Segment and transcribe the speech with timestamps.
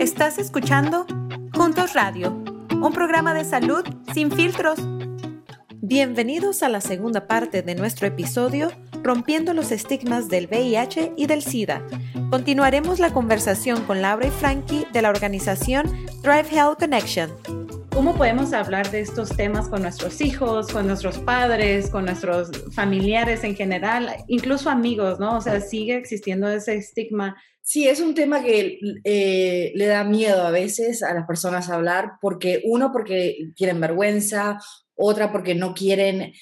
[0.00, 1.04] Estás escuchando
[1.54, 2.32] Juntos Radio,
[2.70, 3.84] un programa de salud
[4.14, 4.78] sin filtros.
[5.82, 11.42] Bienvenidos a la segunda parte de nuestro episodio Rompiendo los estigmas del VIH y del
[11.42, 11.86] SIDA.
[12.30, 15.84] Continuaremos la conversación con Laura y Frankie de la organización
[16.22, 17.30] Drive Health Connection.
[17.92, 23.44] ¿Cómo podemos hablar de estos temas con nuestros hijos, con nuestros padres, con nuestros familiares
[23.44, 25.36] en general, incluso amigos, ¿no?
[25.36, 30.42] O sea, sigue existiendo ese estigma Sí, es un tema que eh, le da miedo
[30.42, 34.58] a veces a las personas hablar, porque uno, porque tienen vergüenza,
[34.96, 36.32] otra, porque no quieren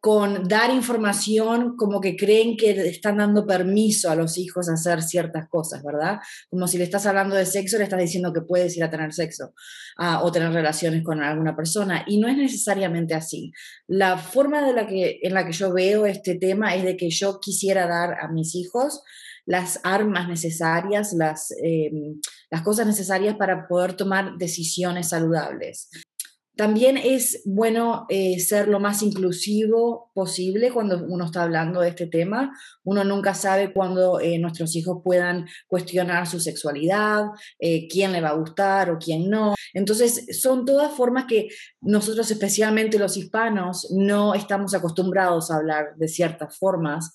[0.00, 5.02] con dar información como que creen que están dando permiso a los hijos a hacer
[5.02, 6.20] ciertas cosas, ¿verdad?
[6.48, 9.12] Como si le estás hablando de sexo, le estás diciendo que puedes ir a tener
[9.12, 9.52] sexo
[10.22, 13.52] o tener relaciones con alguna persona y no es necesariamente así.
[13.86, 17.10] La forma de la que, en la que yo veo este tema es de que
[17.10, 19.02] yo quisiera dar a mis hijos
[19.44, 25.90] las armas necesarias, las, em, las cosas necesarias para poder tomar decisiones saludables.
[26.60, 32.06] También es bueno eh, ser lo más inclusivo posible cuando uno está hablando de este
[32.06, 32.54] tema.
[32.84, 38.28] Uno nunca sabe cuándo eh, nuestros hijos puedan cuestionar su sexualidad, eh, quién le va
[38.28, 39.54] a gustar o quién no.
[39.72, 41.48] Entonces, son todas formas que
[41.80, 47.14] nosotros, especialmente los hispanos, no estamos acostumbrados a hablar de ciertas formas.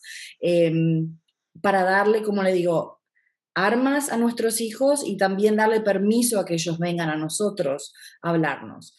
[1.61, 2.99] Para darle, como le digo,
[3.53, 8.31] armas a nuestros hijos y también darle permiso a que ellos vengan a nosotros a
[8.31, 8.97] hablarnos.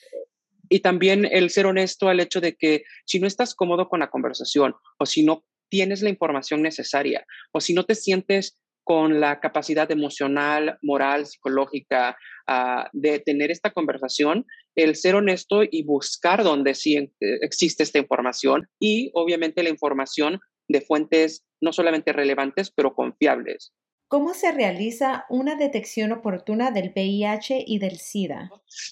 [0.69, 4.11] Y también el ser honesto al hecho de que si no estás cómodo con la
[4.11, 9.41] conversación o si no tienes la información necesaria o si no te sientes con la
[9.41, 16.77] capacidad emocional, moral, psicológica ah, de tener esta conversación, el ser honesto y buscar donde
[16.77, 22.95] sí eh, existe esta información y obviamente la información de fuentes no solamente relevantes, pero
[22.95, 23.73] confiables.
[24.09, 28.51] ¿Cómo se realiza una detección oportuna del VIH y del SIDA?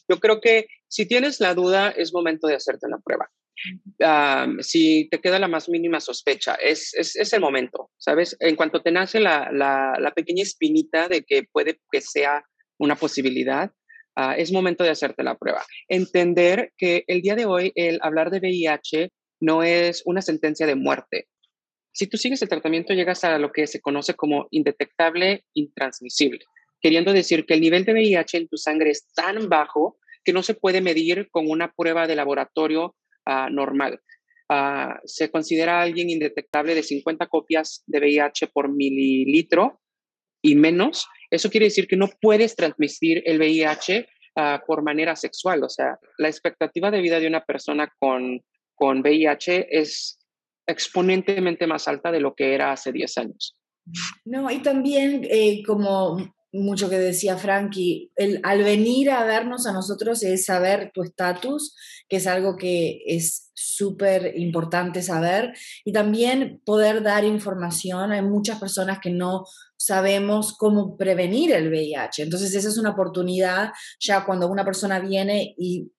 [0.08, 3.28] Yo creo que si tienes la duda, es momento de hacerte una prueba.
[4.60, 8.36] si te queda la más mínima sospecha, es, es, el momento, ¿sabes?
[8.38, 12.44] En cuanto te nace la, la, pequeña espinita de que puede que sea
[12.78, 13.72] una posibilidad,
[14.14, 15.64] ah, es momento de hacerte la prueba.
[15.88, 19.10] Entender que el día de hoy el hablar de VIH
[19.40, 21.26] no es una sentencia de muerte,
[21.92, 26.44] si tú sigues el tratamiento, llegas a lo que se conoce como indetectable intransmisible,
[26.80, 30.42] queriendo decir que el nivel de VIH en tu sangre es tan bajo que no
[30.42, 32.94] se puede medir con una prueba de laboratorio
[33.26, 34.00] ah, normal.
[34.48, 39.80] Ah, se considera alguien indetectable de 50 copias de VIH por mililitro
[40.42, 41.06] y menos.
[41.30, 45.62] Eso quiere decir que no puedes transmitir el VIH ah, por manera sexual.
[45.64, 48.40] O sea, la expectativa de vida de una persona con,
[48.74, 50.18] con VIH es
[50.66, 53.56] exponentemente más alta de lo que era hace 10 años.
[54.24, 59.72] No, y también eh, como mucho que decía Frankie, el, al venir a vernos a
[59.72, 61.74] nosotros es saber tu estatus,
[62.08, 65.52] que es algo que es súper importante saber,
[65.84, 68.12] y también poder dar información.
[68.12, 69.44] Hay muchas personas que no
[69.76, 72.22] sabemos cómo prevenir el VIH.
[72.22, 75.90] Entonces esa es una oportunidad ya cuando una persona viene y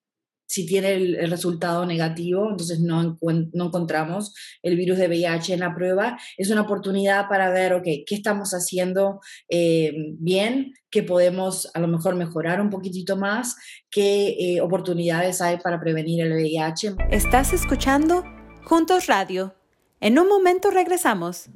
[0.48, 5.74] si tiene el, resultado negativo, entonces no, no encontramos el virus de VIH en la
[5.74, 9.20] prueba, es una oportunidad para ver, ok, ¿qué estamos haciendo
[9.50, 10.74] eh, bien?
[10.90, 13.56] ¿Qué podemos a lo mejor mejorar un poquitito más?
[13.90, 16.96] ¿Qué eh, oportunidades hay para prevenir el VIH?
[17.12, 18.24] Estás escuchando
[18.64, 19.56] Juntos Radio.
[20.00, 21.50] En un momento regresamos.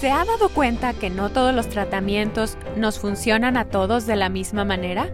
[0.00, 4.28] ¿Se ha dado cuenta que no todos los tratamientos nos funcionan a todos de la
[4.28, 5.12] misma manera?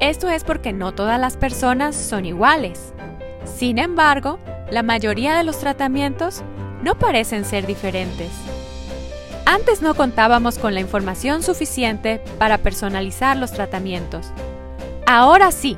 [0.00, 2.92] Esto es porque no todas las personas son iguales.
[3.44, 4.38] Sin embargo,
[4.70, 6.42] la mayoría de los tratamientos
[6.84, 8.30] no parecen ser diferentes.
[9.44, 14.30] Antes no contábamos con la información suficiente para personalizar los tratamientos.
[15.04, 15.76] Ahora sí,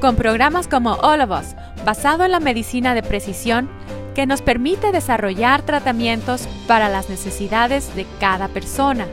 [0.00, 3.68] con programas como All of Us, basado en la medicina de precisión,
[4.14, 9.06] que nos permite desarrollar tratamientos para las necesidades de cada persona.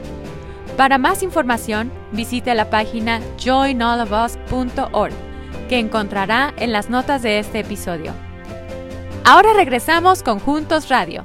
[0.76, 5.14] Para más información, visite la página joinallofus.org,
[5.70, 8.12] que encontrará en las notas de este episodio.
[9.24, 11.24] Ahora regresamos con Juntos Radio.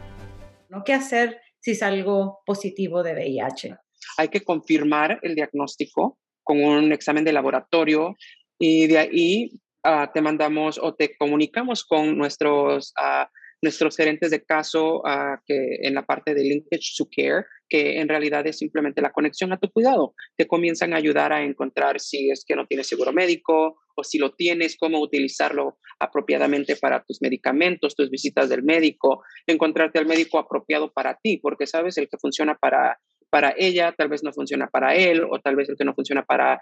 [0.85, 3.75] ¿Qué hacer si salgo positivo de VIH?
[4.17, 8.15] Hay que confirmar el diagnóstico con un examen de laboratorio
[8.57, 9.51] y de ahí
[9.83, 13.25] ah, te mandamos o te comunicamos con nuestros, uh,
[13.61, 18.09] nuestros gerentes de caso ah, que en la parte de Linkage to Care que en
[18.09, 20.13] realidad es simplemente la conexión a tu cuidado.
[20.35, 24.17] Te comienzan a ayudar a encontrar si es que no tienes seguro médico o si
[24.17, 30.37] lo tienes, cómo utilizarlo apropiadamente para tus medicamentos, tus visitas del médico, encontrarte al médico
[30.37, 32.99] apropiado para ti, porque sabes, el que funciona para
[33.29, 36.25] para ella tal vez no funciona para él, o tal vez el que no funciona
[36.25, 36.55] para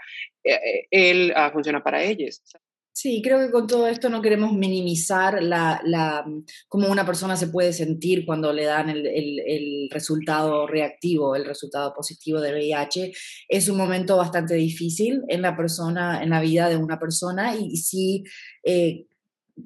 [0.44, 2.44] eh, eh, él ah, funciona para ellos.
[3.02, 6.26] Sí, creo que con todo esto no queremos minimizar la, la,
[6.68, 11.94] cómo una persona se puede sentir cuando le dan el, el, resultado reactivo, el resultado
[11.94, 13.14] positivo de VIH.
[13.48, 17.78] Es un momento bastante difícil en la persona, en la vida de una persona y,
[17.78, 18.26] sí,
[18.66, 19.06] eh,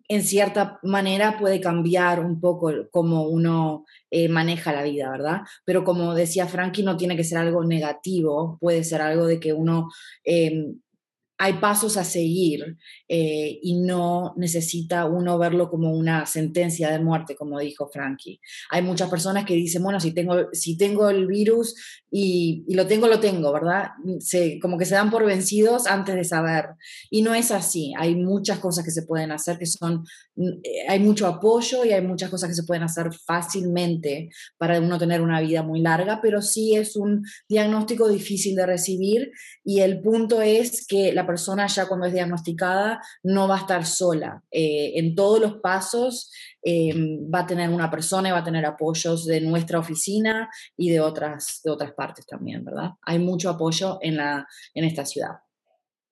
[0.08, 5.42] en cierta manera puede cambiar un poco cómo uno eh, maneja la vida, ¿verdad?
[5.66, 9.54] Pero como decía Frankie, no tiene que ser algo negativo, puede ser algo de que
[9.54, 9.90] uno
[10.24, 10.76] eh,
[11.38, 12.78] hay pasos a seguir
[13.08, 18.40] eh, y no necesita uno verlo como una sentencia de muerte, como dijo Frankie.
[18.70, 21.76] Hay muchas personas que dicen, bueno, si tengo, si tengo el virus
[22.12, 23.90] y, lo tengo, lo tengo, ¿verdad?
[24.20, 26.70] Se, como que se dan por vencidos antes de saber.
[27.10, 27.94] Y no es así.
[27.98, 30.06] Hay muchas cosas que se pueden hacer que son,
[30.38, 35.00] eh, hay mucho apoyo y hay muchas cosas que se pueden hacer fácilmente para uno
[35.00, 39.32] tener una vida muy larga, pero sí es un diagnóstico difícil de recibir
[39.64, 44.42] y el punto es que la ya cuando es diagnosticada no va a estar sola.
[44.52, 46.32] Eh, en todos los pasos
[46.62, 46.94] eh,
[47.34, 51.00] va a tener una persona y va a tener apoyos de nuestra oficina y de
[51.00, 52.92] otras, de otras partes también, ¿verdad?
[53.02, 55.43] Hay mucho apoyo en, la, en esta ciudad.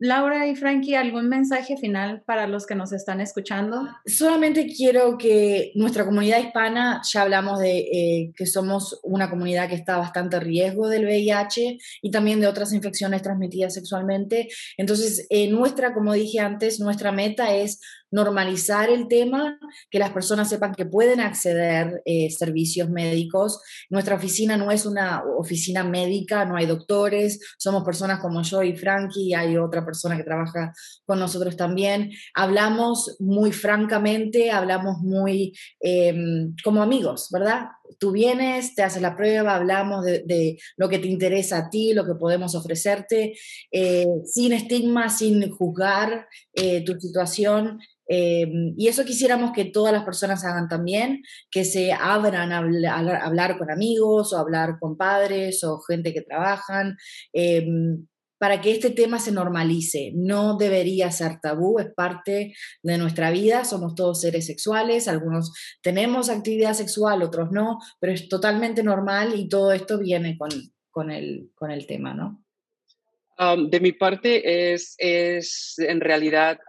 [0.04, 3.88] Laura y Frankie, ¿algún mensaje final para los que nos están escuchando?
[4.08, 9.76] Solamente quiero que nuestra comunidad hispana, ya hablamos de eh, que somos una comunidad que
[9.76, 14.48] está bastante riesgo del VIH y también de otras infecciones transmitidas sexualmente.
[14.76, 17.80] Entonces, eh, nuestra, como dije antes, nuestra meta es
[18.12, 19.58] normalizar el tema,
[19.90, 23.62] que las personas sepan que pueden acceder eh, servicios médicos.
[23.90, 28.76] Nuestra oficina no es una oficina médica, no hay doctores, somos personas como yo y
[28.76, 30.74] Frankie, y hay otra persona que trabaja
[31.06, 32.12] con nosotros también.
[32.34, 37.68] Hablamos muy francamente, hablamos muy em, como amigos, ¿verdad?
[38.00, 42.06] Tú vienes, te haces la prueba, hablamos de, lo que te interesa a ti, lo
[42.06, 43.34] que podemos ofrecerte,
[43.72, 47.80] eh, sin estigma, sin juzgar eh, tu situación.
[48.08, 53.58] Em, y eso quisiéramos que todas las personas hagan también, que se abran a hablar,
[53.58, 56.98] con amigos o hablar con padres o gente que trabajan,
[57.32, 58.06] em,
[58.42, 60.14] para que este tema se normalice.
[60.16, 65.54] No debería ser tabú, es parte de nuestra vida, somos todos seres sexuales, algunos
[65.84, 70.50] tenemos actividad sexual, otros no, pero es totalmente normal y todo esto viene con,
[70.90, 72.44] con, el, con el tema, ¿no?
[73.38, 76.60] Um, de mi parte es, es en realidad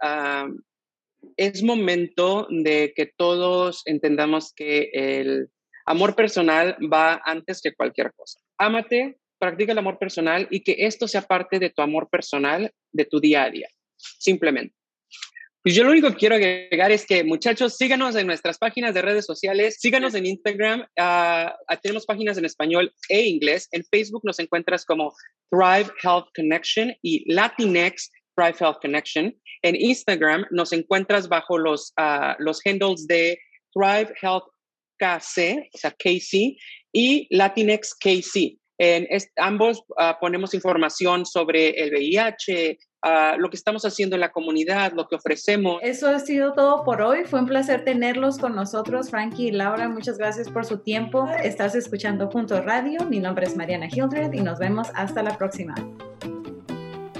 [1.37, 5.49] es momento de que todos entendamos que el
[5.87, 8.39] amor personal va antes que cualquier cosa.
[8.59, 13.03] Ámate, practica el amor personal y que esto sea parte de tu amor personal, de
[13.03, 13.67] tu día a día,
[13.97, 14.73] simplemente.
[15.61, 19.01] Pues yo lo único que quiero agregar es que, muchachos, síganos en nuestras páginas de
[19.01, 23.67] redes sociales, síganos en Instagram, ah, tenemos páginas en español e inglés.
[23.71, 25.13] En Facebook nos encuentras como
[25.51, 29.35] Thrive Health Connection y Latinx Thrive Health Connection.
[29.61, 33.37] En Instagram nos encuentras bajo los, uh, los handles de
[33.73, 34.45] Thrive Health
[34.99, 36.57] KC, o sea, KC,
[36.93, 38.57] y Latinx KC.
[38.77, 44.31] En ambos uh, ponemos información sobre el VIH, uh, lo que estamos haciendo en la
[44.31, 45.79] comunidad, lo que ofrecemos.
[45.83, 47.25] Eso ha sido todo por hoy.
[47.25, 49.87] Fue un placer tenerlos con nosotros, Frankie y Laura.
[49.89, 51.29] Muchas gracias por su tiempo.
[51.43, 53.05] Estás escuchando Juntos Radio.
[53.05, 55.75] Mi nombre es Mariana Hildred y nos vemos hasta la próxima.